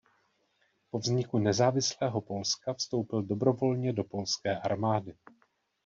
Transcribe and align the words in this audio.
Po 0.89 0.99
vzniku 0.99 1.37
nezávislého 1.39 2.21
Polska 2.21 2.73
vstoupil 2.73 3.23
dobrovolně 3.23 3.93
do 3.93 4.03
polské 4.03 4.59
armády. 4.59 5.17